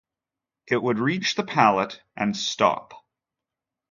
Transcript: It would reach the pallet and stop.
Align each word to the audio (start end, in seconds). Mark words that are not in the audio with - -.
It 0.65 0.81
would 0.81 0.97
reach 0.97 1.35
the 1.35 1.43
pallet 1.43 2.01
and 2.17 2.35
stop. 2.35 3.05